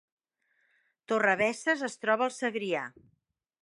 [1.13, 2.87] Torrebesses es troba al Segrià